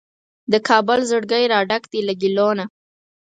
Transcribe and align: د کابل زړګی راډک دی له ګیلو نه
د 0.51 0.53
کابل 0.67 0.99
زړګی 1.09 1.43
راډک 1.53 1.83
دی 1.91 2.01
له 2.07 2.13
ګیلو 2.21 2.49
نه 2.57 2.65